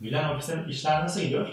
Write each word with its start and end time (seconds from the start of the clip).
Gülen 0.00 0.28
ofisten 0.34 0.68
işler 0.68 1.02
nasıl 1.04 1.20
gidiyor? 1.20 1.48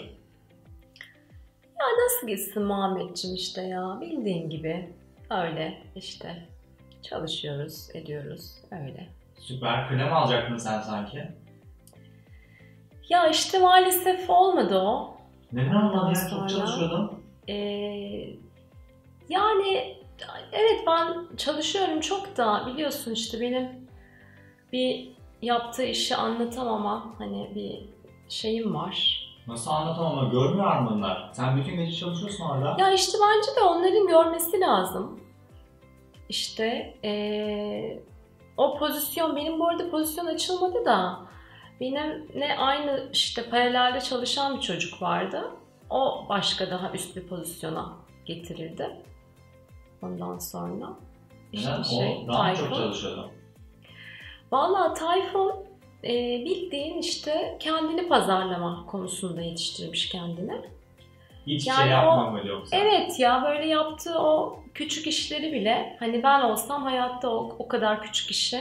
Ya 1.80 1.86
nasıl 2.04 2.26
gitsin 2.26 2.62
Muhammedciğim 2.62 3.36
işte 3.36 3.62
ya 3.62 3.98
bildiğin 4.00 4.50
gibi 4.50 4.88
öyle 5.30 5.82
işte 5.96 6.48
çalışıyoruz 7.02 7.88
ediyoruz 7.94 8.54
öyle. 8.70 9.08
Süper 9.38 9.88
krem 9.88 10.12
alacaktın 10.12 10.56
sen 10.56 10.80
sanki. 10.80 11.28
Ya 13.08 13.28
işte 13.28 13.58
maalesef 13.58 14.30
olmadı 14.30 14.78
o. 14.78 15.16
Neden 15.52 15.74
olmadı 15.74 16.12
ya? 16.14 16.30
Çok 16.30 16.48
çalışıyordun. 16.48 17.22
Ee, 17.48 17.54
yani 19.28 19.96
evet 20.52 20.80
ben 20.86 21.36
çalışıyorum 21.36 22.00
çok 22.00 22.36
da 22.36 22.66
biliyorsun 22.66 23.12
işte 23.12 23.40
benim 23.40 23.68
bir 24.72 25.08
yaptığı 25.42 25.84
işi 25.84 26.16
anlatamama 26.16 27.14
hani 27.18 27.50
bir 27.54 27.97
şeyim 28.28 28.74
var. 28.74 29.24
Nasıl 29.46 29.70
anlatamam 29.70 30.18
ama 30.18 30.28
görmüyor 30.28 30.80
mu 30.80 30.90
bunlar? 30.94 31.30
Sen 31.32 31.56
bütün 31.56 31.76
gece 31.76 31.96
çalışıyorsun 31.96 32.44
orada. 32.44 32.76
Ya 32.78 32.92
işte 32.92 33.18
bence 33.22 33.60
de 33.60 33.64
onların 33.64 34.06
görmesi 34.06 34.60
lazım. 34.60 35.20
İşte 36.28 36.94
ee, 37.04 38.00
o 38.56 38.78
pozisyon 38.78 39.36
benim 39.36 39.60
bu 39.60 39.68
arada 39.68 39.90
pozisyon 39.90 40.26
açılmadı 40.26 40.84
da 40.84 41.20
benim 41.80 42.28
ne 42.34 42.58
aynı 42.58 43.08
işte 43.12 43.50
paralelde 43.50 44.00
çalışan 44.00 44.56
bir 44.56 44.60
çocuk 44.60 45.02
vardı. 45.02 45.50
O 45.90 46.26
başka 46.28 46.70
daha 46.70 46.92
üst 46.92 47.16
bir 47.16 47.28
pozisyona 47.28 47.92
getirildi. 48.26 48.90
Ondan 50.02 50.38
sonra 50.38 50.88
işte 51.52 51.70
Neden? 51.72 51.82
şey 51.82 52.24
o 52.24 52.28
daha 52.28 52.54
çok 52.54 52.68
Tayfun. 52.68 52.76
çalışıyordu. 52.82 53.30
Valla 54.52 54.94
Tayfun 54.94 55.52
e, 56.04 56.08
bildiğin 56.44 56.98
işte 56.98 57.56
kendini 57.60 58.08
pazarlama 58.08 58.86
konusunda 58.86 59.40
yetiştirmiş 59.42 60.08
kendini. 60.08 60.60
Hiç 61.46 61.66
Yani 61.66 61.76
şey 61.78 61.86
o- 61.86 61.90
yapmam 61.90 62.32
mı 62.32 62.46
yoksa? 62.46 62.76
Evet 62.76 63.18
ya 63.20 63.42
böyle 63.44 63.66
yaptığı 63.66 64.18
o 64.18 64.60
küçük 64.74 65.06
işleri 65.06 65.52
bile 65.52 65.96
hani 66.00 66.22
ben 66.22 66.40
olsam 66.40 66.82
hayatta 66.82 67.28
o, 67.30 67.56
o 67.58 67.68
kadar 67.68 68.02
küçük 68.02 68.30
işi 68.30 68.60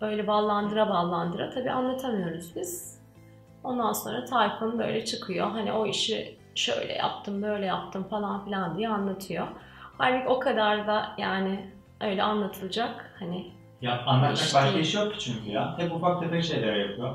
öyle 0.00 0.26
ballandıra 0.26 0.88
ballandıra 0.88 1.50
tabii 1.50 1.70
anlatamıyoruz 1.70 2.56
biz. 2.56 3.00
Ondan 3.64 3.92
sonra 3.92 4.24
Tayfun 4.24 4.78
böyle 4.78 5.04
çıkıyor 5.04 5.50
hani 5.50 5.72
o 5.72 5.86
işi 5.86 6.36
şöyle 6.54 6.92
yaptım 6.92 7.42
böyle 7.42 7.66
yaptım 7.66 8.04
falan 8.10 8.44
filan 8.44 8.78
diye 8.78 8.88
anlatıyor. 8.88 9.46
Halbuki 9.98 10.28
o 10.28 10.38
kadar 10.40 10.86
da 10.86 11.12
yani 11.18 11.70
öyle 12.00 12.22
anlatılacak 12.22 13.14
hani 13.18 13.50
Ya 13.82 14.02
anlatacak 14.06 14.46
İş 14.48 14.54
başka 14.54 14.78
iş 14.78 14.94
yok 14.94 15.20
çünkü 15.20 15.50
ya. 15.50 15.74
Hep 15.78 15.94
ufak 15.94 16.20
tefek 16.22 16.44
şeyler 16.44 16.76
yapıyor. 16.76 17.14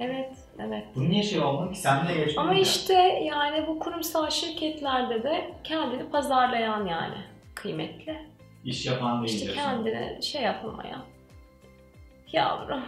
evet 0.00 0.32
evet. 0.58 0.84
Bu 0.96 1.08
niye 1.08 1.22
şey 1.22 1.40
olmadı 1.40 1.72
ki? 1.72 1.78
Sen 1.78 2.08
de 2.08 2.14
geçmedin 2.14 2.40
Ama 2.40 2.54
ya. 2.54 2.60
işte 2.60 2.94
yani 3.24 3.66
bu 3.66 3.78
kurumsal 3.78 4.30
şirketlerde 4.30 5.22
de 5.22 5.54
kendini 5.64 6.10
pazarlayan 6.10 6.86
yani 6.86 7.16
kıymetli. 7.54 8.30
İş 8.64 8.86
yapan 8.86 9.26
değil 9.26 9.40
İşte 9.40 9.52
kendini 9.52 10.22
şey 10.22 10.42
yapamaya. 10.42 11.02
Yavrum. 12.32 12.82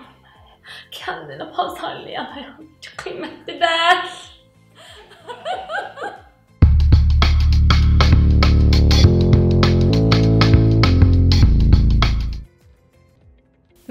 Kendini 0.91 1.53
pazarlayamayan 1.53 2.65
çok 2.81 2.97
kıymetli 2.97 3.61
be. 3.61 3.67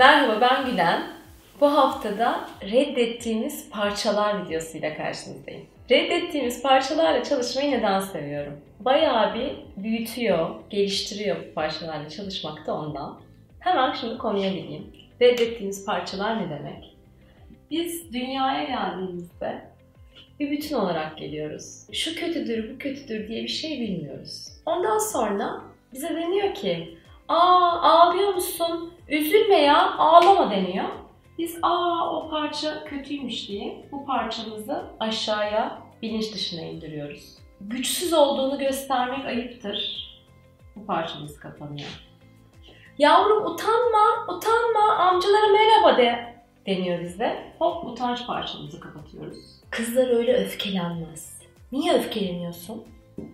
Merhaba 0.02 0.42
ben 0.42 0.66
Gülen. 0.66 1.04
Bu 1.60 1.74
haftada 1.74 2.50
reddettiğimiz 2.62 3.70
parçalar 3.70 4.46
videosuyla 4.46 4.98
karşınızdayım. 4.98 5.66
Reddettiğimiz 5.92 6.64
parçalarla 6.64 7.24
çalışmayı 7.24 7.72
neden 7.72 8.00
seviyorum? 8.00 8.62
Bayağı 8.80 9.34
bir 9.34 9.52
büyütüyor, 9.84 10.50
geliştiriyor 10.70 11.36
bu 11.36 11.54
parçalarla 11.54 12.10
çalışmak 12.10 12.68
da 12.68 12.74
ondan. 12.74 13.20
Hemen 13.60 13.94
şimdi 13.94 14.18
konuya 14.18 14.50
gireyim. 14.50 14.94
Reddettiğimiz 15.22 15.86
parçalar 15.86 16.46
ne 16.46 16.50
demek? 16.50 16.98
Biz 17.72 18.14
dünyaya 18.14 18.64
geldiğimizde 18.64 19.62
bir 20.40 20.52
bütün 20.52 20.76
olarak 20.76 21.18
geliyoruz. 21.18 21.88
Şu 21.94 22.16
kötüdür, 22.16 22.74
bu 22.74 22.78
kötüdür 22.78 23.28
diye 23.28 23.44
bir 23.44 23.48
şey 23.48 23.80
bilmiyoruz. 23.80 24.48
Ondan 24.66 24.98
sonra 24.98 25.62
bize 25.94 26.10
deniyor 26.10 26.54
ki, 26.54 26.98
aa 27.28 27.82
ağlıyor 27.82 28.34
musun? 28.34 28.91
Üzülme 29.12 29.58
ya, 29.58 29.98
ağlama 29.98 30.52
deniyor. 30.52 30.86
Biz 31.38 31.60
aa 31.62 32.16
o 32.16 32.30
parça 32.30 32.84
kötüymüş 32.84 33.48
diye 33.48 33.86
bu 33.92 34.06
parçamızı 34.06 34.86
aşağıya 35.00 35.82
bilinç 36.02 36.34
dışına 36.34 36.62
indiriyoruz. 36.62 37.38
Güçsüz 37.62 38.14
olduğunu 38.14 38.60
göstermek 38.60 39.26
ayıptır. 39.26 40.08
Bu 40.76 40.86
parçamız 40.86 41.40
kapanıyor. 41.40 41.90
Yavrum 42.98 43.46
utanma, 43.46 44.36
utanma, 44.36 44.96
amcalara 44.96 45.48
merhaba 45.48 45.98
de 45.98 46.36
deniyor 46.66 47.02
bize. 47.02 47.54
Hop 47.60 47.86
utanç 47.86 48.28
parçamızı 48.28 48.80
kapatıyoruz. 48.80 49.38
Kızlar 49.72 50.08
öyle 50.08 50.34
öfkelenmez. 50.34 51.42
Niye 51.72 51.94
öfkeleniyorsun? 51.94 52.84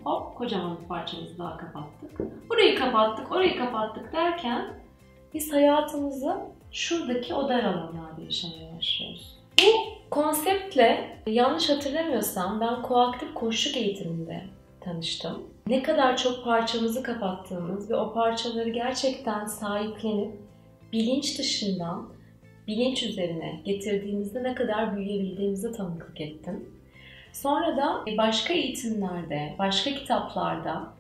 Hop 0.03 0.37
kocaman 0.37 0.77
bir 0.81 0.87
parçamızı 0.87 1.37
daha 1.37 1.57
kapattık. 1.57 2.19
Burayı 2.49 2.79
kapattık, 2.79 3.31
orayı 3.31 3.57
kapattık 3.57 4.13
derken 4.13 4.86
biz 5.33 5.53
hayatımızı 5.53 6.35
şuradaki 6.71 7.33
o 7.33 7.49
dar 7.49 7.63
alanlarda 7.63 8.21
yaşamaya 8.25 8.77
başlıyoruz. 8.77 9.37
Bu 9.61 9.97
konseptle 10.09 11.17
yanlış 11.27 11.69
hatırlamıyorsam 11.69 12.61
ben 12.61 12.81
koaktif 12.81 13.33
koşuk 13.33 13.77
eğitiminde 13.77 14.43
tanıştım. 14.81 15.43
Ne 15.67 15.83
kadar 15.83 16.17
çok 16.17 16.43
parçamızı 16.43 17.03
kapattığımız 17.03 17.89
ve 17.89 17.95
o 17.95 18.13
parçaları 18.13 18.69
gerçekten 18.69 19.45
sahiplenip 19.45 20.31
bilinç 20.93 21.39
dışından 21.39 22.09
bilinç 22.67 23.03
üzerine 23.03 23.61
getirdiğimizde 23.65 24.43
ne 24.43 24.55
kadar 24.55 24.97
büyüyebildiğimize 24.97 25.71
tanıklık 25.71 26.21
ettim. 26.21 26.69
Sonra 27.33 27.77
da 27.77 28.05
başka 28.17 28.53
eğitimlerde, 28.53 29.55
başka 29.59 29.89
kitaplarda 29.89 30.96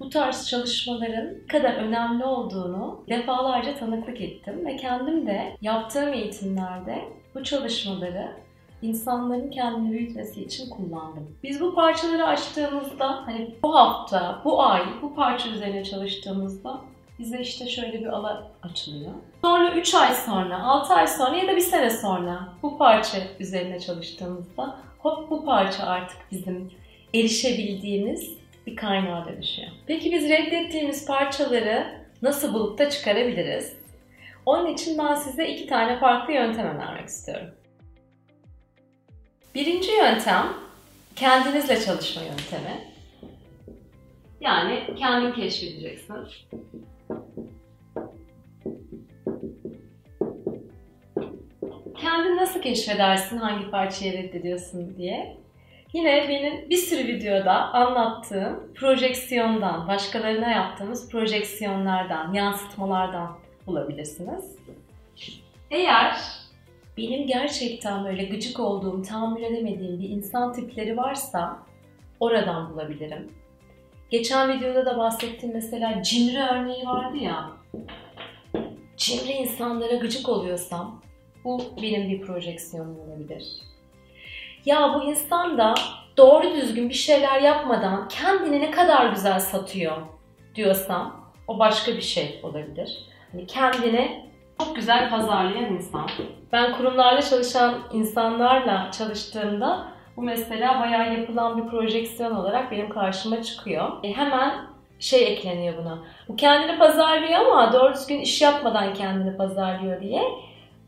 bu 0.00 0.10
tarz 0.10 0.48
çalışmaların 0.48 1.46
kadar 1.48 1.74
önemli 1.74 2.24
olduğunu 2.24 3.04
defalarca 3.08 3.74
tanıklık 3.74 4.20
ettim 4.20 4.66
ve 4.66 4.76
kendim 4.76 5.26
de 5.26 5.56
yaptığım 5.60 6.12
eğitimlerde 6.12 7.04
bu 7.34 7.44
çalışmaları 7.44 8.36
insanların 8.82 9.50
kendini 9.50 9.92
büyütmesi 9.92 10.44
için 10.44 10.70
kullandım. 10.70 11.36
Biz 11.42 11.60
bu 11.60 11.74
parçaları 11.74 12.26
açtığımızda 12.26 13.26
hani 13.26 13.54
bu 13.62 13.74
hafta, 13.74 14.40
bu 14.44 14.62
ay 14.62 14.82
bu 15.02 15.14
parça 15.14 15.48
üzerine 15.48 15.84
çalıştığımızda 15.84 16.80
bize 17.18 17.40
işte 17.40 17.68
şöyle 17.68 18.00
bir 18.00 18.06
alan 18.06 18.42
açılıyor. 18.62 19.12
Sonra 19.42 19.74
3 19.74 19.94
ay 19.94 20.14
sonra, 20.14 20.62
6 20.62 20.94
ay 20.94 21.06
sonra 21.06 21.36
ya 21.36 21.48
da 21.48 21.56
bir 21.56 21.60
sene 21.60 21.90
sonra 21.90 22.48
bu 22.62 22.78
parça 22.78 23.18
üzerine 23.40 23.80
çalıştığımızda 23.80 24.76
hop 24.98 25.30
bu 25.30 25.44
parça 25.44 25.82
artık 25.82 26.18
bizim 26.30 26.70
erişebildiğimiz 27.14 28.39
bir 28.70 28.76
kaynağa 28.76 29.24
dönüşüyor. 29.28 29.68
Peki 29.86 30.12
biz 30.12 30.28
reddettiğimiz 30.28 31.06
parçaları 31.06 31.86
nasıl 32.22 32.54
bulup 32.54 32.78
da 32.78 32.90
çıkarabiliriz? 32.90 33.76
Onun 34.46 34.66
için 34.66 34.98
ben 34.98 35.14
size 35.14 35.48
iki 35.48 35.66
tane 35.66 35.98
farklı 35.98 36.32
yöntem 36.32 36.66
önermek 36.66 37.08
istiyorum. 37.08 37.54
Birinci 39.54 39.92
yöntem 39.92 40.46
kendinizle 41.16 41.80
çalışma 41.80 42.22
yöntemi. 42.22 42.90
Yani 44.40 44.94
kendin 44.98 45.32
keşfedeceksin. 45.32 46.14
Kendin 52.00 52.36
nasıl 52.36 52.62
keşfedersin 52.62 53.36
hangi 53.36 53.70
parçayı 53.70 54.12
reddediyorsun 54.12 54.96
diye. 54.96 55.36
Yine 55.92 56.28
benim 56.28 56.70
bir 56.70 56.76
sürü 56.76 57.06
videoda 57.06 57.52
anlattığım 57.52 58.72
projeksiyondan, 58.74 59.88
başkalarına 59.88 60.50
yaptığımız 60.50 61.10
projeksiyonlardan, 61.10 62.32
yansıtmalardan 62.32 63.38
bulabilirsiniz. 63.66 64.56
Eğer 65.70 66.16
benim 66.96 67.26
gerçekten 67.26 68.04
böyle 68.04 68.24
gıcık 68.24 68.60
olduğum, 68.60 69.02
tahammül 69.02 69.42
edemediğim 69.42 70.00
bir 70.00 70.08
insan 70.08 70.52
tipleri 70.52 70.96
varsa 70.96 71.58
oradan 72.20 72.72
bulabilirim. 72.72 73.32
Geçen 74.10 74.56
videoda 74.58 74.86
da 74.86 74.98
bahsettiğim 74.98 75.54
mesela 75.54 76.02
cimri 76.02 76.42
örneği 76.42 76.86
vardı 76.86 77.16
ya. 77.16 77.50
Cimri 78.96 79.32
insanlara 79.32 79.94
gıcık 79.94 80.28
oluyorsam 80.28 81.02
bu 81.44 81.60
benim 81.82 82.10
bir 82.10 82.20
projeksiyonum 82.20 83.00
olabilir. 83.00 83.69
Ya 84.64 84.94
bu 84.94 85.04
insan 85.04 85.58
da 85.58 85.74
doğru 86.16 86.54
düzgün 86.54 86.88
bir 86.88 86.94
şeyler 86.94 87.40
yapmadan 87.40 88.08
kendini 88.08 88.60
ne 88.60 88.70
kadar 88.70 89.06
güzel 89.06 89.40
satıyor 89.40 89.96
diyorsam 90.54 91.32
o 91.48 91.58
başka 91.58 91.92
bir 91.92 92.00
şey 92.00 92.40
olabilir. 92.42 92.98
Hani 93.32 93.46
kendini 93.46 94.30
çok 94.58 94.76
güzel 94.76 95.10
pazarlayan 95.10 95.74
insan. 95.74 96.06
Ben 96.52 96.72
kurumlarda 96.76 97.22
çalışan 97.22 97.74
insanlarla 97.92 98.90
çalıştığımda 98.90 99.86
Bu 100.16 100.22
mesela 100.22 100.80
bayağı 100.80 101.20
yapılan 101.20 101.62
bir 101.62 101.70
projeksiyon 101.70 102.34
olarak 102.34 102.70
benim 102.70 102.88
karşıma 102.88 103.42
çıkıyor. 103.42 103.90
E 104.02 104.12
hemen 104.12 104.52
şey 104.98 105.32
ekleniyor 105.32 105.74
buna. 105.78 105.98
Bu 106.28 106.36
kendini 106.36 106.78
pazarlıyor 106.78 107.40
ama 107.40 107.72
doğru 107.72 107.94
düzgün 107.94 108.20
iş 108.20 108.42
yapmadan 108.42 108.94
kendini 108.94 109.36
pazarlıyor 109.36 110.00
diye. 110.00 110.22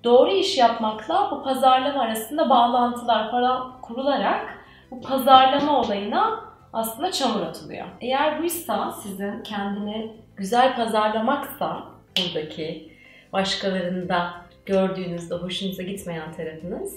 Doğru 0.05 0.31
iş 0.31 0.59
yapmakla 0.59 1.29
bu 1.31 1.43
pazarlama 1.43 2.03
arasında 2.03 2.51
bağlantılar 2.51 3.31
falan 3.31 3.81
kurularak 3.81 4.59
bu 4.91 5.01
pazarlama 5.01 5.81
olayına 5.81 6.45
aslında 6.73 7.13
çamur 7.13 7.41
atılıyor. 7.41 7.87
Eğer 8.01 8.43
buysa 8.43 8.93
sizin 8.93 9.43
kendini 9.43 10.13
güzel 10.37 10.77
pazarlamaksa 10.77 11.83
buradaki 12.19 12.93
başkalarında 13.33 14.35
gördüğünüzde 14.67 15.35
hoşunuza 15.35 15.83
gitmeyen 15.83 16.33
tarafınız 16.33 16.97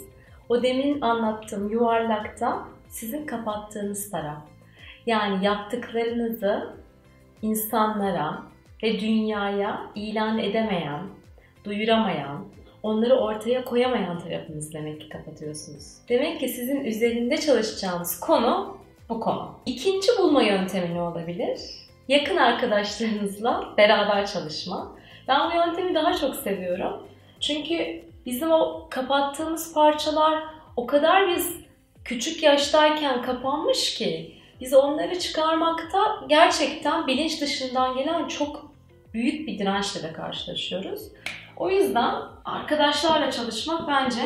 o 0.49 0.63
demin 0.63 1.01
anlattığım 1.01 1.69
yuvarlakta 1.69 2.63
sizin 2.89 3.25
kapattığınız 3.25 4.11
taraf. 4.11 4.41
Yani 5.05 5.45
yaptıklarınızı 5.45 6.73
insanlara 7.41 8.43
ve 8.83 8.99
dünyaya 8.99 9.81
ilan 9.95 10.39
edemeyen, 10.39 11.01
duyuramayan, 11.65 12.45
onları 12.85 13.15
ortaya 13.15 13.65
koyamayan 13.65 14.19
tarafınız 14.19 14.73
demek 14.73 15.01
ki 15.01 15.09
kapatıyorsunuz. 15.09 15.97
Demek 16.09 16.39
ki 16.39 16.49
sizin 16.49 16.85
üzerinde 16.85 17.37
çalışacağınız 17.37 18.19
konu 18.19 18.77
bu 19.09 19.19
konu. 19.19 19.51
İkinci 19.65 20.07
bulma 20.19 20.43
yöntemi 20.43 20.95
ne 20.95 21.01
olabilir? 21.01 21.59
Yakın 22.07 22.37
arkadaşlarınızla 22.37 23.73
beraber 23.77 24.25
çalışma. 24.25 24.95
Ben 25.27 25.51
bu 25.51 25.55
yöntemi 25.55 25.95
daha 25.95 26.17
çok 26.17 26.35
seviyorum. 26.35 27.07
Çünkü 27.39 28.03
bizim 28.25 28.51
o 28.51 28.87
kapattığımız 28.89 29.73
parçalar 29.73 30.43
o 30.77 30.85
kadar 30.85 31.35
biz 31.35 31.55
küçük 32.03 32.43
yaştayken 32.43 33.21
kapanmış 33.21 33.93
ki 33.93 34.35
biz 34.61 34.73
onları 34.73 35.19
çıkarmakta 35.19 35.99
gerçekten 36.29 37.07
bilinç 37.07 37.41
dışından 37.41 37.97
gelen 37.97 38.27
çok 38.27 38.71
büyük 39.13 39.47
bir 39.47 39.59
dirençle 39.59 40.03
de 40.03 40.13
karşılaşıyoruz. 40.13 41.01
O 41.57 41.69
yüzden 41.69 42.15
arkadaşlarla 42.45 43.31
çalışmak 43.31 43.87
bence 43.87 44.21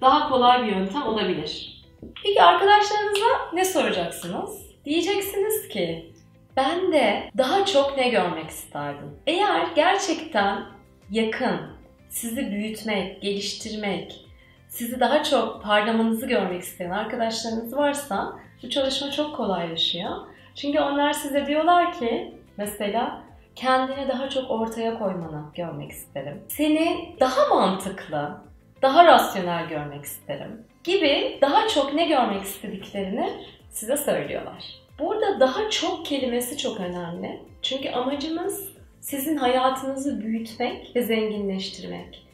daha 0.00 0.28
kolay 0.28 0.62
bir 0.62 0.72
yöntem 0.76 1.02
olabilir. 1.02 1.84
Peki 2.24 2.42
arkadaşlarınıza 2.42 3.26
ne 3.52 3.64
soracaksınız? 3.64 4.64
Diyeceksiniz 4.84 5.68
ki 5.68 6.12
ben 6.56 6.92
de 6.92 7.30
daha 7.38 7.66
çok 7.66 7.96
ne 7.96 8.08
görmek 8.08 8.50
isterdim? 8.50 9.18
Eğer 9.26 9.66
gerçekten 9.74 10.62
yakın, 11.10 11.60
sizi 12.08 12.50
büyütmek, 12.50 13.22
geliştirmek, 13.22 14.24
sizi 14.68 15.00
daha 15.00 15.22
çok 15.22 15.62
parlamanızı 15.62 16.26
görmek 16.26 16.62
isteyen 16.62 16.90
arkadaşlarınız 16.90 17.76
varsa 17.76 18.32
bu 18.62 18.70
çalışma 18.70 19.10
çok 19.10 19.36
kolaylaşıyor. 19.36 20.10
Çünkü 20.54 20.80
onlar 20.80 21.12
size 21.12 21.46
diyorlar 21.46 21.98
ki 21.98 22.34
mesela 22.56 23.22
kendini 23.56 24.08
daha 24.08 24.30
çok 24.30 24.50
ortaya 24.50 24.98
koymanı 24.98 25.44
görmek 25.54 25.90
isterim. 25.90 26.42
Seni 26.48 27.16
daha 27.20 27.54
mantıklı, 27.54 28.36
daha 28.82 29.04
rasyonel 29.04 29.68
görmek 29.68 30.04
isterim 30.04 30.66
gibi 30.84 31.38
daha 31.40 31.68
çok 31.68 31.94
ne 31.94 32.08
görmek 32.08 32.42
istediklerini 32.42 33.30
size 33.70 33.96
söylüyorlar. 33.96 34.64
Burada 34.98 35.40
daha 35.40 35.70
çok 35.70 36.06
kelimesi 36.06 36.58
çok 36.58 36.80
önemli. 36.80 37.40
Çünkü 37.62 37.90
amacımız 37.90 38.74
sizin 39.00 39.36
hayatınızı 39.36 40.20
büyütmek 40.20 40.96
ve 40.96 41.02
zenginleştirmek. 41.02 42.26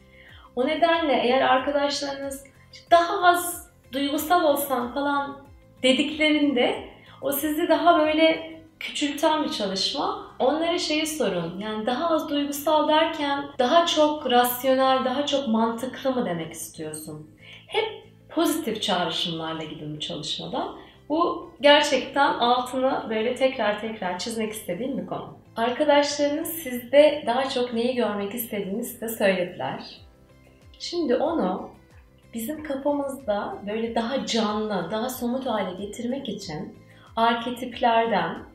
O 0.57 0.67
nedenle 0.67 1.13
eğer 1.13 1.41
arkadaşlarınız 1.41 2.45
daha 2.91 3.29
az 3.29 3.71
duygusal 3.93 4.45
olsan 4.45 4.95
falan 4.95 5.39
dediklerinde 5.83 6.85
o 7.23 7.33
sizi 7.33 7.69
daha 7.69 7.99
böyle 7.99 8.60
küçülten 8.81 9.45
bir 9.45 9.51
çalışma. 9.51 10.27
Onlara 10.39 10.79
şeyi 10.79 11.07
sorun. 11.07 11.59
Yani 11.59 11.87
daha 11.87 12.11
az 12.11 12.29
duygusal 12.29 12.89
derken 12.89 13.45
daha 13.59 13.87
çok 13.87 14.31
rasyonel, 14.31 15.05
daha 15.05 15.27
çok 15.27 15.49
mantıklı 15.49 16.11
mı 16.15 16.27
demek 16.27 16.53
istiyorsun? 16.53 17.31
Hep 17.67 17.89
pozitif 18.29 18.83
çağrışımlarla 18.83 19.65
gidin 19.65 19.97
bu 19.97 20.01
çalışmada. 20.01 20.69
Bu 21.09 21.51
gerçekten 21.61 22.35
altını 22.35 23.07
böyle 23.11 23.35
tekrar 23.35 23.81
tekrar 23.81 24.19
çizmek 24.19 24.53
istediğim 24.53 24.99
bir 24.99 25.07
konu. 25.07 25.39
Arkadaşlarınız 25.57 26.49
sizde 26.49 27.25
daha 27.27 27.49
çok 27.49 27.75
neyi 27.75 27.95
görmek 27.95 28.35
istediğini 28.35 28.85
size 28.85 29.09
söylediler. 29.09 30.01
Şimdi 30.79 31.17
onu 31.17 31.71
bizim 32.35 32.63
kafamızda 32.63 33.59
böyle 33.67 33.95
daha 33.95 34.27
canlı, 34.27 34.89
daha 34.91 35.09
somut 35.09 35.47
hale 35.47 35.85
getirmek 35.85 36.29
için 36.29 36.79
arketiplerden 37.17 38.50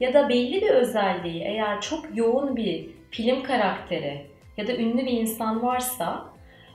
ya 0.00 0.14
da 0.14 0.28
belli 0.28 0.62
bir 0.62 0.70
özelliği 0.70 1.42
eğer 1.42 1.80
çok 1.80 2.16
yoğun 2.16 2.56
bir 2.56 2.90
film 3.10 3.42
karakteri 3.42 4.26
ya 4.56 4.66
da 4.66 4.76
ünlü 4.76 5.06
bir 5.06 5.12
insan 5.12 5.62
varsa 5.62 6.24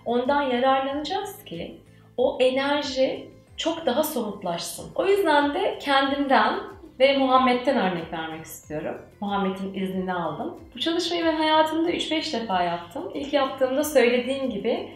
ondan 0.06 0.42
yararlanacağız 0.42 1.44
ki 1.44 1.77
o 2.18 2.38
enerji 2.42 3.30
çok 3.57 3.86
daha 3.86 4.04
somutlaşsın. 4.04 4.92
O 4.95 5.06
yüzden 5.06 5.54
de 5.54 5.80
kendimden 5.81 6.60
ve 7.00 7.18
Muhammed'den 7.18 7.77
örnek 7.77 8.13
vermek 8.13 8.45
istiyorum. 8.45 9.01
Muhammed'in 9.22 9.74
iznini 9.74 10.13
aldım. 10.13 10.60
Bu 10.75 10.80
çalışmayı 10.80 11.25
ben 11.25 11.36
hayatımda 11.36 11.92
3-5 11.92 12.42
defa 12.42 12.63
yaptım. 12.63 13.12
İlk 13.13 13.33
yaptığımda 13.33 13.83
söylediğim 13.83 14.50
gibi 14.50 14.89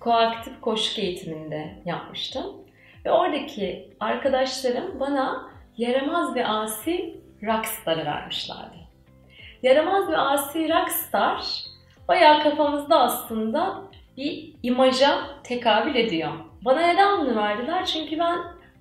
koaktif 0.00 0.60
koşu 0.60 1.00
eğitiminde 1.00 1.74
yapmıştım. 1.84 2.46
Ve 3.04 3.10
oradaki 3.10 3.88
arkadaşlarım 4.00 5.00
bana 5.00 5.50
yaramaz 5.76 6.34
ve 6.34 6.46
asi 6.46 7.20
rockstar'ı 7.42 8.04
vermişlerdi. 8.04 8.76
Yaramaz 9.62 10.08
ve 10.08 10.16
asi 10.16 10.68
rockstar 10.68 11.64
bayağı 12.08 12.42
kafamızda 12.42 13.00
aslında 13.00 13.82
bir 14.16 14.54
imaja 14.62 15.18
tekabül 15.44 15.94
ediyor. 15.94 16.32
Bana 16.64 16.80
neden 16.80 17.20
bunu 17.20 17.36
verdiler? 17.36 17.86
Çünkü 17.86 18.18
ben 18.18 18.38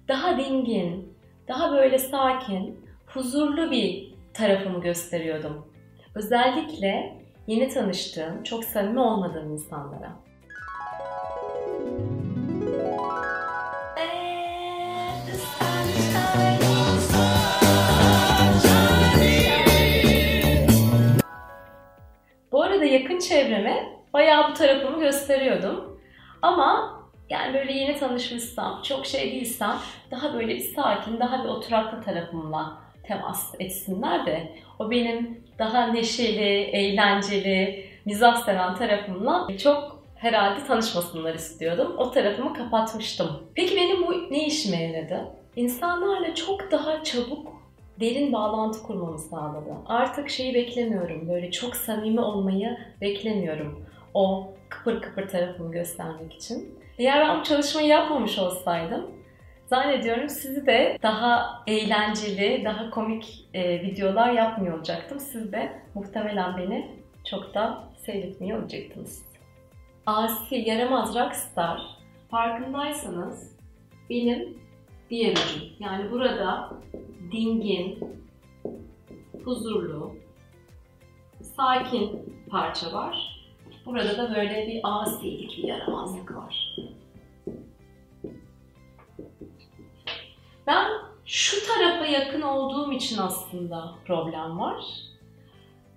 daha 0.07 0.37
dingin, 0.37 1.17
daha 1.47 1.71
böyle 1.71 1.97
sakin, 1.97 2.85
huzurlu 3.07 3.71
bir 3.71 4.13
tarafımı 4.33 4.81
gösteriyordum. 4.81 5.73
Özellikle 6.15 7.17
yeni 7.47 7.69
tanıştığım, 7.69 8.43
çok 8.43 8.63
samimi 8.63 8.99
olmadığım 8.99 9.51
insanlara. 9.51 10.11
Çevreme 23.29 23.89
bayağı 24.13 24.51
bu 24.51 24.53
tarafımı 24.53 24.99
gösteriyordum. 24.99 25.99
Ama 26.41 26.99
yani 27.29 27.53
böyle 27.53 27.73
yeni 27.73 27.99
tanışmışsam, 27.99 28.81
çok 28.83 29.05
şey 29.05 29.31
değilsem 29.31 29.75
daha 30.11 30.33
böyle 30.33 30.55
bir 30.55 30.59
sakin, 30.59 31.19
daha 31.19 31.43
bir 31.43 31.49
oturaklı 31.49 32.01
tarafımla 32.01 32.77
temas 33.03 33.55
etsinler 33.59 34.25
de 34.25 34.51
o 34.79 34.91
benim 34.91 35.43
daha 35.59 35.87
neşeli, 35.87 36.61
eğlenceli, 36.61 37.85
mizah 38.05 38.35
seven 38.35 38.75
tarafımla 38.75 39.47
çok 39.57 40.03
herhalde 40.15 40.65
tanışmasınlar 40.67 41.35
istiyordum. 41.35 41.95
O 41.97 42.11
tarafımı 42.11 42.53
kapatmıştım. 42.53 43.43
Peki 43.55 43.75
benim 43.75 44.07
bu 44.07 44.31
ne 44.31 44.47
işime 44.47 44.83
yaradı? 44.83 45.27
İnsanlarla 45.55 46.35
çok 46.35 46.71
daha 46.71 47.03
çabuk 47.03 47.47
derin 47.99 48.33
bağlantı 48.33 48.83
kurmamı 48.83 49.19
sağladı. 49.19 49.73
Artık 49.85 50.29
şeyi 50.29 50.53
beklemiyorum, 50.53 51.29
böyle 51.29 51.51
çok 51.51 51.75
samimi 51.75 52.21
olmayı 52.21 52.77
beklemiyorum. 53.01 53.85
O 54.13 54.53
kıpır 54.69 55.01
kıpır 55.01 55.27
tarafımı 55.27 55.71
göstermek 55.71 56.33
için. 56.33 56.79
Eğer 56.97 57.27
ben 57.27 57.39
bu 57.39 57.43
çalışmayı 57.43 57.87
yapmamış 57.87 58.39
olsaydım 58.39 59.19
zannediyorum 59.69 60.29
sizi 60.29 60.65
de 60.65 60.97
daha 61.03 61.63
eğlenceli, 61.67 62.61
daha 62.65 62.89
komik 62.89 63.45
e, 63.53 63.81
videolar 63.81 64.31
yapmıyor 64.31 64.77
olacaktım. 64.77 65.19
Siz 65.19 65.51
de 65.51 65.81
muhtemelen 65.93 66.57
beni 66.57 66.91
çok 67.29 67.53
da 67.53 67.83
seyretmiyor 67.97 68.61
olacaktınız. 68.61 69.25
Asi, 70.05 70.55
yaramaz 70.55 71.15
rockstar 71.15 71.81
farkındaysanız 72.31 73.57
benim 74.09 74.57
diğer 75.09 75.31
ucum. 75.31 75.69
Yani 75.79 76.11
burada 76.11 76.69
dingin, 77.31 77.99
huzurlu, 79.43 80.15
sakin 81.41 82.33
parça 82.49 82.93
var. 82.93 83.39
Burada 83.85 84.17
da 84.17 84.35
böyle 84.35 84.67
bir 84.67 84.79
asilik, 84.83 85.57
bir 85.57 85.63
yaramazlık 85.63 86.35
var. 86.35 86.75
Ben 90.67 90.91
şu 91.25 91.67
tarafa 91.67 92.05
yakın 92.05 92.41
olduğum 92.41 92.93
için 92.93 93.17
aslında 93.17 93.95
problem 94.05 94.59
var. 94.59 94.83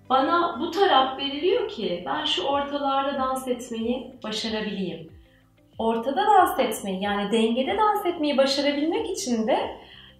Bana 0.09 0.59
bu 0.59 0.71
taraf 0.71 1.17
veriliyor 1.17 1.69
ki 1.69 2.03
ben 2.05 2.25
şu 2.25 2.43
ortalarda 2.43 3.19
dans 3.19 3.47
etmeyi 3.47 4.13
başarabileyim. 4.23 5.12
Ortada 5.77 6.25
dans 6.27 6.59
etmeyi 6.59 7.03
yani 7.03 7.31
dengede 7.31 7.77
dans 7.77 8.05
etmeyi 8.05 8.37
başarabilmek 8.37 9.09
için 9.09 9.47
de 9.47 9.57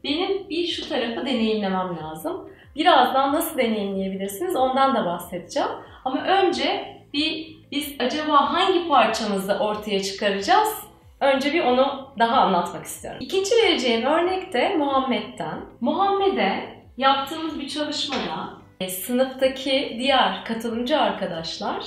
benim 0.03 0.49
bir 0.49 0.67
şu 0.67 0.89
tarafı 0.89 1.25
deneyimlemem 1.25 1.97
lazım. 2.03 2.49
Birazdan 2.75 3.33
nasıl 3.33 3.57
deneyimleyebilirsiniz 3.57 4.55
ondan 4.55 4.95
da 4.95 5.05
bahsedeceğim. 5.05 5.69
Ama 6.05 6.21
önce 6.21 6.97
bir 7.13 7.57
biz 7.71 7.95
acaba 7.99 8.53
hangi 8.53 8.87
parçamızı 8.87 9.53
ortaya 9.53 10.03
çıkaracağız? 10.03 10.83
Önce 11.19 11.53
bir 11.53 11.63
onu 11.63 12.07
daha 12.19 12.41
anlatmak 12.41 12.85
istiyorum. 12.85 13.19
İkinci 13.21 13.51
vereceğim 13.55 14.05
örnek 14.05 14.53
de 14.53 14.75
Muhammed'den. 14.75 15.61
Muhammed'e 15.81 16.79
yaptığımız 16.97 17.59
bir 17.59 17.67
çalışmada 17.67 18.49
e, 18.79 18.89
sınıftaki 18.89 19.95
diğer 19.99 20.45
katılımcı 20.45 20.99
arkadaşlar 20.99 21.85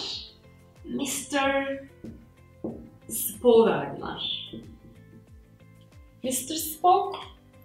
Mr. 0.84 1.66
Spock 3.08 3.68
verdiler. 3.68 4.52
Mr. 6.24 6.54
Spock 6.54 7.16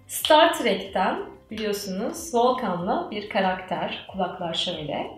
Star 0.08 0.54
Trek'ten 0.54 1.20
biliyorsunuz 1.52 2.36
Volkan'la 2.36 3.12
bir 3.12 3.30
karakter, 3.30 4.08
kulaklar 4.12 4.54
şöyle. 4.54 5.12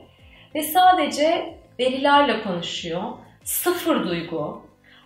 Ve 0.56 0.64
sadece 0.64 1.58
verilerle 1.80 2.44
konuşuyor. 2.44 3.02
Sıfır 3.44 4.04
duygu. 4.04 4.62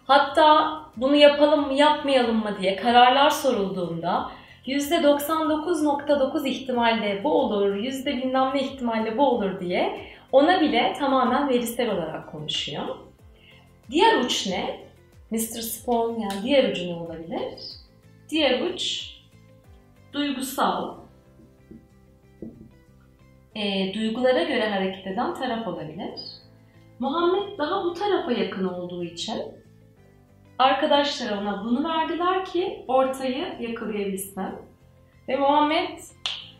Hatta 0.07 0.77
bunu 0.97 1.15
yapalım 1.15 1.67
mı 1.67 1.73
yapmayalım 1.73 2.37
mı 2.37 2.57
diye 2.61 2.75
kararlar 2.75 3.29
sorulduğunda 3.29 4.31
%99.9 4.65 6.47
ihtimalle 6.47 7.23
bu 7.23 7.41
olur, 7.41 7.75
yüzde 7.75 8.17
bilmem 8.17 8.51
ne 8.53 8.61
ihtimalle 8.61 9.17
bu 9.17 9.29
olur 9.29 9.59
diye 9.59 10.01
ona 10.31 10.61
bile 10.61 10.95
tamamen 10.99 11.49
verisel 11.49 11.91
olarak 11.91 12.31
konuşuyor. 12.31 12.85
Diğer 13.91 14.19
uç 14.19 14.47
ne? 14.47 14.86
Mr. 15.31 15.61
Spawn 15.61 16.19
yani 16.19 16.43
diğer 16.43 16.71
ucu 16.71 16.87
ne 16.87 16.93
olabilir? 16.93 17.59
Diğer 18.29 18.61
uç 18.61 19.11
duygusal, 20.13 20.95
e, 23.55 23.93
duygulara 23.93 24.43
göre 24.43 24.69
hareket 24.69 25.07
eden 25.07 25.33
taraf 25.33 25.67
olabilir. 25.67 26.19
Muhammed 26.99 27.57
daha 27.57 27.83
bu 27.83 27.93
tarafa 27.93 28.31
yakın 28.31 28.67
olduğu 28.67 29.03
için 29.03 29.41
arkadaşlar 30.59 31.37
ona 31.37 31.63
bunu 31.63 31.89
verdiler 31.89 32.45
ki 32.45 32.85
ortayı 32.87 33.55
yakalayabilsin. 33.59 34.43
Ve 35.27 35.35
Muhammed 35.35 35.99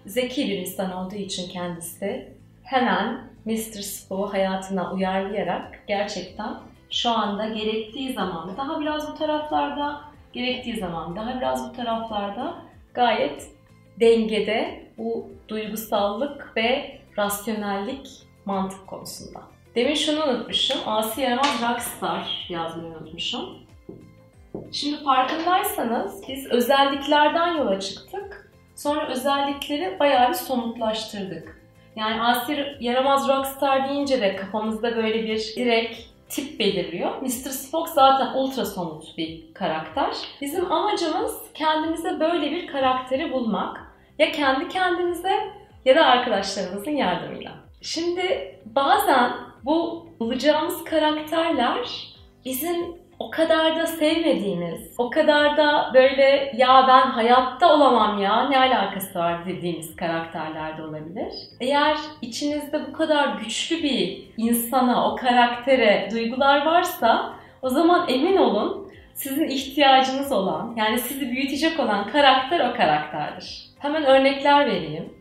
zeki 0.06 0.48
bir 0.48 0.58
insan 0.58 0.92
olduğu 0.92 1.16
için 1.16 1.50
kendisi 1.50 2.34
hemen 2.64 3.32
Mr. 3.46 3.82
Spo'u 3.82 4.34
hayatına 4.34 4.94
uyarlayarak 4.94 5.84
gerçekten 5.88 6.54
şu 6.92 7.10
anda 7.10 7.48
gerektiği 7.50 8.14
zaman 8.14 8.58
daha 8.58 8.82
biraz 8.82 9.14
bu 9.14 9.18
taraflarda, 9.18 10.02
gerektiği 10.34 10.78
zaman 10.78 11.16
daha 11.16 11.38
biraz 11.38 11.70
bu 11.70 11.76
taraflarda 11.76 12.56
gayet 12.94 13.52
dengede 14.00 14.88
bu 14.98 15.30
duygusallık 15.48 16.54
ve 16.58 17.00
rasyonellik 17.18 18.08
mantık 18.46 18.88
konusunda. 18.88 19.40
Demin 19.76 19.96
şunu 19.96 20.24
unutmuşum. 20.24 20.78
Asi 20.86 21.22
Yaramaz 21.22 21.62
Rockstar 21.62 22.48
yazmayı 22.50 22.94
unutmuşum. 22.94 23.50
Şimdi 24.72 25.04
farkındaysanız 25.04 26.22
biz 26.28 26.52
özelliklerden 26.52 27.56
yola 27.58 27.80
çıktık. 27.80 28.52
Sonra 28.76 29.08
özellikleri 29.08 30.00
bayağı 30.00 30.30
bir 30.30 30.34
somutlaştırdık. 30.34 31.62
Yani 31.96 32.22
Asi 32.22 32.66
Yaramaz 32.80 33.28
Rockstar 33.28 33.90
deyince 33.90 34.22
de 34.22 34.36
kafamızda 34.36 34.96
böyle 34.96 35.24
bir 35.24 35.54
direkt 35.56 36.00
tip 36.30 36.60
belirliyor. 36.60 37.22
Mr. 37.22 37.50
Spock 37.50 37.90
zaten 37.90 38.34
ultra 38.34 38.66
somut 38.66 39.18
bir 39.18 39.54
karakter. 39.54 40.16
Bizim 40.42 40.72
amacımız 40.72 41.42
kendimize 41.54 42.20
böyle 42.20 42.52
bir 42.52 42.68
karakteri 42.68 43.32
bulmak. 43.32 43.82
Ya 44.20 44.32
kendi 44.32 44.70
kendimize 44.70 45.54
ya 45.86 45.96
da 45.96 46.06
arkadaşlarımızın 46.06 46.92
yardımıyla. 46.92 47.52
Şimdi 47.82 48.56
bazen 48.66 49.32
bu 49.66 50.08
bulacağımız 50.20 50.84
karakterler 50.84 52.14
bizim 52.46 53.07
o 53.20 53.30
kadar 53.30 53.76
da 53.76 53.88
sevmediğimiz, 53.88 54.96
o 54.98 55.10
kadar 55.10 55.58
da 55.58 55.92
böyle 55.94 56.52
ya 56.58 56.86
ben 56.88 57.02
hayatta 57.02 57.74
olamam 57.74 58.20
ya 58.20 58.50
ne 58.50 58.60
alakası 58.60 59.20
var 59.20 59.46
dediğimiz 59.46 59.96
karakterler 59.96 60.78
de 60.78 60.84
olabilir. 60.84 61.34
Eğer 61.60 61.98
içinizde 62.22 62.88
bu 62.88 62.94
kadar 62.94 63.28
güçlü 63.28 63.84
bir 63.84 64.32
insana, 64.38 65.12
o 65.12 65.16
karaktere 65.16 66.10
duygular 66.12 66.66
varsa 66.66 67.34
o 67.62 67.70
zaman 67.70 68.10
emin 68.10 68.38
olun 68.38 68.92
sizin 69.14 69.48
ihtiyacınız 69.48 70.32
olan, 70.32 70.74
yani 70.78 71.00
sizi 71.00 71.32
büyütecek 71.32 71.80
olan 71.80 72.08
karakter 72.08 72.70
o 72.70 72.78
karakterdir. 72.78 73.70
Hemen 73.80 74.04
örnekler 74.04 74.66
vereyim. 74.66 75.14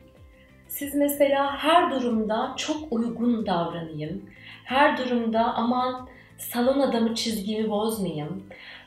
Siz 0.68 0.94
mesela 0.94 1.56
her 1.56 1.90
durumda 1.90 2.52
çok 2.56 2.92
uygun 2.92 3.46
davranayım. 3.46 4.30
Her 4.64 4.98
durumda 4.98 5.54
aman 5.54 6.08
salon 6.38 6.80
adamı 6.80 7.14
çizgimi 7.14 7.70
bozmayayım, 7.70 8.46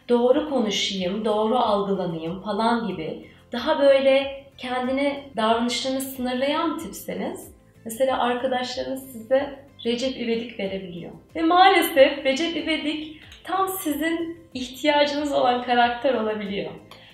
doğru 0.10 0.50
konuşayım, 0.50 1.25
doğru 1.25 1.58
algılanayım 1.58 2.41
falan 2.41 2.88
gibi 2.88 3.29
daha 3.51 3.79
böyle 3.79 4.46
kendini 4.58 5.24
davranışlarını 5.38 6.01
sınırlayan 6.01 6.79
tipseniz 6.79 7.51
mesela 7.86 8.20
arkadaşlarınız 8.20 9.12
size 9.12 9.70
Recep 9.86 10.18
İvedik 10.18 10.60
verebiliyor. 10.60 11.12
Ve 11.36 11.41
maalesef 11.41 12.25
Recep 12.25 12.58
İvedik 12.58 13.22
tam 13.44 13.68
sizin 13.68 14.39
ihtiyacınız 14.53 15.32
olan 15.32 15.63
karakter 15.63 16.13
olabiliyor. 16.13 16.72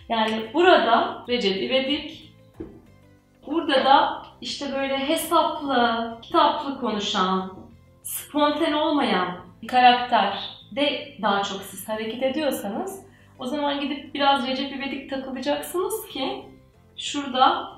Yani 0.09 0.41
burada 0.53 1.23
Recep 1.29 1.57
İvedik, 1.57 2.33
burada 3.47 3.85
da 3.85 4.23
işte 4.41 4.65
böyle 4.73 4.97
hesaplı, 4.97 6.17
kitaplı 6.21 6.79
konuşan, 6.79 7.53
spontane 8.03 8.75
olmayan 8.75 9.44
bir 9.65 9.69
karakter 9.69 10.39
de 10.75 11.13
daha 11.21 11.43
çok 11.43 11.61
siz 11.61 11.89
hareket 11.89 12.23
ediyorsanız 12.23 13.05
o 13.39 13.45
zaman 13.45 13.81
gidip 13.81 14.13
biraz 14.13 14.47
Recep 14.47 14.75
İvedik 14.75 15.09
takılacaksınız 15.09 16.07
ki 16.07 16.45
şurada 16.97 17.69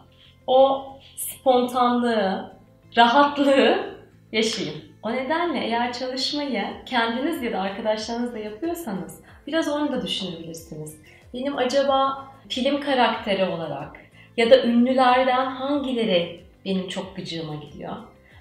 o 0.48 0.86
spontanlığı, 1.16 2.54
rahatlığı 2.98 3.96
yaşayın. 4.32 4.76
O 5.04 5.12
nedenle 5.12 5.60
eğer 5.60 5.94
çalışmayı 5.94 6.64
kendiniz 6.86 7.44
ya 7.44 7.54
da 7.54 7.62
arkadaşlarınızla 7.62 8.38
yapıyorsanız 8.38 9.22
biraz 9.48 9.68
onu 9.68 9.92
da 9.92 10.06
düşünebilirsiniz. 10.06 11.02
Benim 11.34 11.58
acaba 11.58 12.28
film 12.50 12.82
karakteri 12.82 13.46
olarak 13.46 13.98
ya 14.38 14.52
da 14.52 14.64
ünlülerden 14.64 15.46
hangileri 15.46 16.44
benim 16.66 16.88
çok 16.88 17.16
gıcığıma 17.16 17.56
gidiyor? 17.56 17.96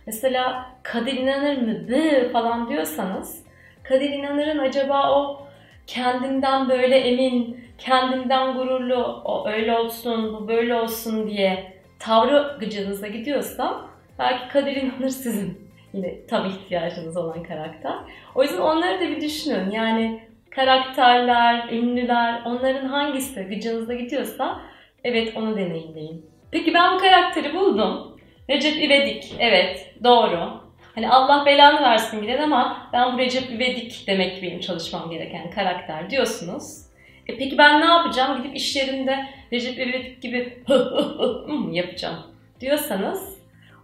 Mesela 0.07 0.67
Kadir 0.83 1.13
İnanır 1.13 1.57
mı 1.57 1.89
Bı 1.89 2.33
falan 2.33 2.69
diyorsanız 2.69 3.45
Kadir 3.83 4.11
İnanır'ın 4.11 4.59
acaba 4.59 5.13
o 5.13 5.47
kendinden 5.87 6.69
böyle 6.69 6.97
emin, 6.97 7.65
kendinden 7.79 8.55
gururlu, 8.55 9.23
o 9.25 9.49
öyle 9.49 9.79
olsun, 9.79 10.35
bu 10.35 10.49
böyle 10.49 10.75
olsun 10.75 11.31
diye 11.31 11.73
tavrı 11.99 12.57
gıcığınıza 12.61 13.07
gidiyorsa 13.07 13.81
belki 14.19 14.49
Kadir 14.49 14.77
İnanır 14.77 15.09
sizin 15.09 15.71
yine 15.93 16.27
tam 16.27 16.47
ihtiyacınız 16.47 17.17
olan 17.17 17.43
karakter. 17.43 17.95
O 18.35 18.43
yüzden 18.43 18.61
onları 18.61 19.01
da 19.01 19.09
bir 19.09 19.21
düşünün. 19.21 19.71
Yani 19.71 20.21
karakterler, 20.51 21.69
ünlüler, 21.73 22.43
onların 22.45 22.89
hangisi 22.89 23.43
gıcığınıza 23.43 23.95
gidiyorsa 23.95 24.61
evet 25.05 25.37
onu 25.37 25.57
deneyimleyin. 25.57 26.27
Peki 26.51 26.75
ben 26.75 26.95
bu 26.95 26.99
karakteri 26.99 27.55
buldum. 27.55 28.16
Recep 28.51 28.77
İvedik, 28.77 29.35
evet 29.39 29.95
doğru. 30.05 30.67
Hani 30.95 31.11
Allah 31.11 31.47
belanı 31.47 31.83
versin 31.83 32.23
giden 32.23 32.43
ama 32.43 32.89
ben 32.93 33.15
bu 33.15 33.19
Recep 33.19 33.51
İvedik 33.51 34.05
demek 34.07 34.43
benim 34.43 34.61
çalışmam 34.61 35.11
gereken 35.11 35.51
karakter 35.51 36.11
diyorsunuz. 36.11 36.87
E 37.29 37.37
peki 37.39 37.59
ben 37.59 37.81
ne 37.81 37.85
yapacağım? 37.85 38.43
Gidip 38.43 38.57
iş 38.57 38.77
yerinde 38.77 39.27
Recep 39.53 39.79
İvedik 39.79 40.23
gibi 40.23 40.63
yapacağım 41.73 42.19
diyorsanız 42.61 43.39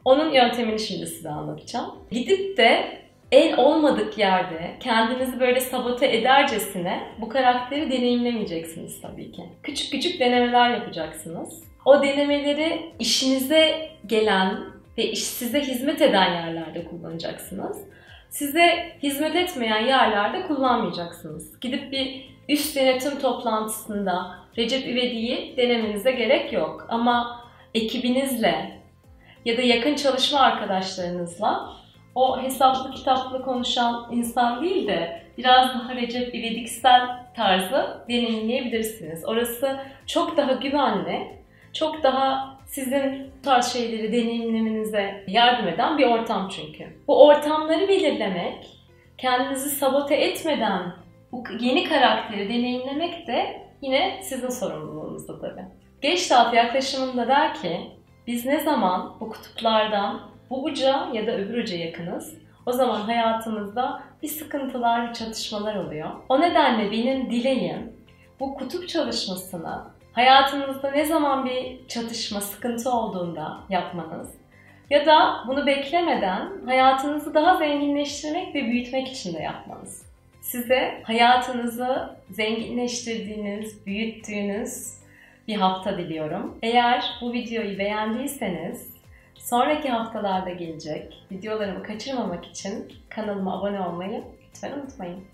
onun 0.04 0.33
yöntemini 0.33 0.81
şimdi 0.81 1.07
size 1.07 1.28
anlatacağım. 1.28 1.95
Gidip 2.11 2.57
de 2.57 3.02
en 3.33 3.57
olmadık 3.57 4.19
yerde 4.19 4.71
kendinizi 4.81 5.40
böyle 5.40 5.61
sabote 5.61 6.16
edercesine 6.16 7.00
bu 7.21 7.28
karakteri 7.28 7.90
deneyimlemeyeceksiniz 7.90 9.00
tabii 9.00 9.33
ki. 9.33 9.42
Küçük 9.62 9.92
küçük 9.92 10.21
denemeler 10.21 10.71
yapacaksınız. 10.71 11.64
O 11.85 12.02
denemeleri 12.02 12.92
işinize 12.99 13.92
gelen 14.06 14.59
ve 14.99 15.14
size 15.16 15.61
hizmet 15.61 16.02
eden 16.02 16.32
yerlerde 16.32 16.85
kullanacaksınız. 16.85 17.78
Size 18.28 18.97
hizmet 19.02 19.37
etmeyen 19.37 19.87
yerlerde 19.87 20.47
kullanmayacaksınız. 20.47 21.61
Gidip 21.61 21.92
bir 21.92 22.30
üst 22.49 22.76
yönetim 22.76 23.18
toplantısında 23.18 24.38
Recep 24.59 24.88
İvedik'i 24.88 25.54
denemenize 25.56 26.12
gerek 26.12 26.52
yok. 26.52 26.87
Ama 26.88 27.44
ekibinizle 27.75 28.80
ya 29.44 29.56
da 29.56 29.62
yakın 29.62 29.94
çalışma 29.94 30.40
arkadaşlarınızla 30.40 31.68
o 32.14 32.42
hesaplı 32.42 32.90
kitaplı 32.90 33.42
konuşan 33.42 34.09
insan 34.11 34.62
değil 34.62 34.87
de 34.87 35.23
biraz 35.38 35.68
daha 35.68 35.94
Recep 35.94 36.35
İvediksel 36.35 37.02
tarzı 37.37 38.04
deneyimleyebilirsiniz. 38.09 39.25
Orası 39.25 39.80
çok 40.06 40.37
daha 40.37 40.52
güvenli, 40.52 41.42
çok 41.73 42.02
daha 42.02 42.51
sizin 42.73 43.33
bu 43.38 43.43
tarz 43.43 43.73
şeyleri 43.73 44.12
deneyimlemenize 44.12 45.25
yardım 45.29 45.69
eden 45.69 45.99
bir 45.99 46.07
ortam 46.07 46.49
çünkü. 46.49 46.87
Bu 47.09 47.26
ortamları 47.26 47.88
belirlemek, 47.88 48.71
kendinizi 49.19 49.71
sabote 49.71 50.14
etmeden 50.14 50.93
bu 51.33 51.45
yeni 51.61 51.88
karakteri 51.88 52.49
deneyimlemek 52.49 53.26
de 53.26 53.62
yine 53.83 54.21
sizin 54.23 54.49
sorumluluğunuzda 54.49 55.41
tabii. 55.41 55.64
Geçtat 56.02 56.55
yaklaşımında 56.55 57.29
der 57.29 57.55
ki, 57.55 57.81
biz 58.26 58.47
ne 58.47 58.61
zaman 58.61 59.17
bu 59.21 59.31
kutuplardan 59.31 60.21
bu 60.50 60.64
uca 60.64 61.09
ya 61.12 61.26
da 61.26 61.37
öbür 61.37 61.62
uca 61.62 61.76
yakınız, 61.76 62.35
o 62.67 62.73
zaman 62.73 63.00
hayatımızda 63.00 64.02
bir 64.23 64.29
sıkıntılar, 64.29 65.14
çatışmalar 65.14 65.75
oluyor. 65.75 66.11
O 66.29 66.41
nedenle 66.41 66.91
benim 66.91 67.31
dileğim 67.31 67.93
bu 68.41 68.55
kutup 68.55 68.88
çalışmasını 68.88 69.92
hayatınızda 70.12 70.90
ne 70.90 71.04
zaman 71.04 71.45
bir 71.45 71.88
çatışma, 71.88 72.40
sıkıntı 72.40 72.90
olduğunda 72.90 73.59
yapmanız 73.71 74.42
ya 74.92 75.07
da 75.07 75.45
bunu 75.47 75.66
beklemeden 75.66 76.49
hayatınızı 76.66 77.35
daha 77.35 77.57
zenginleştirmek 77.57 78.54
ve 78.54 78.64
büyütmek 78.64 79.09
için 79.09 79.35
de 79.35 79.42
yapmanız. 79.42 80.07
Size 80.40 81.02
hayatınızı 81.02 82.11
zenginleştirdiğiniz, 82.31 83.87
büyüttüğünüz 83.87 84.99
bir 85.49 85.57
hafta 85.57 85.99
diliyorum. 85.99 86.59
Eğer 86.62 87.04
bu 87.21 87.33
videoyu 87.33 87.78
beğendiyseniz 87.78 88.90
sonraki 89.35 89.88
haftalarda 89.88 90.50
gelecek 90.50 91.25
videolarımı 91.31 91.83
kaçırmamak 91.83 92.45
için 92.45 92.92
kanalıma 93.09 93.59
abone 93.59 93.81
olmayı 93.81 94.25
lütfen 94.49 94.73
unutmayın. 94.73 95.25